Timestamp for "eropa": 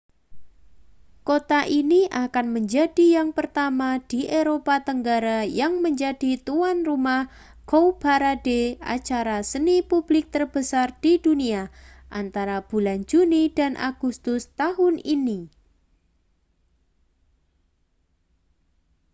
4.41-4.75